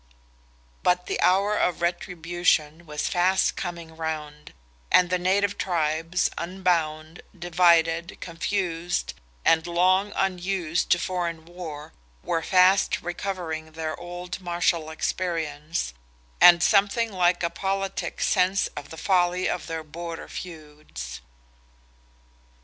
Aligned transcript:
But 0.81 1.05
the 1.05 1.21
hour 1.21 1.55
of 1.55 1.79
retribution 1.83 2.87
was 2.87 3.07
fast 3.07 3.55
coming 3.55 3.95
round, 3.95 4.51
and 4.91 5.11
the 5.11 5.19
native 5.19 5.59
tribes, 5.59 6.27
unbound, 6.39 7.21
divided, 7.37 8.17
confused, 8.19 9.13
and 9.45 9.67
long 9.67 10.11
unused 10.15 10.89
to 10.89 10.97
foreign 10.97 11.45
war, 11.45 11.93
were 12.23 12.41
fast 12.41 13.03
recovering 13.03 13.73
their 13.73 13.95
old 13.99 14.41
martial 14.41 14.89
experience, 14.89 15.93
and 16.41 16.63
something 16.63 17.11
like 17.11 17.43
a 17.43 17.51
politic 17.51 18.21
sense 18.21 18.65
of 18.75 18.89
the 18.89 18.97
folly 18.97 19.47
of 19.47 19.67
their 19.67 19.83
border 19.83 20.27
feuds. 20.27 21.21